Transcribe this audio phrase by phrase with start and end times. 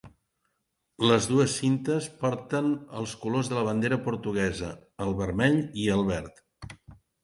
[1.11, 4.75] Les dues cintes porten els colors de la bandera portuguesa:
[5.09, 6.47] el vermell i el verd.